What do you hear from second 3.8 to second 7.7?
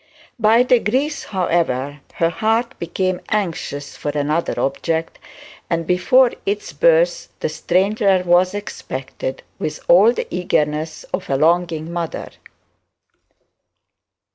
for another object, and, before its birth, the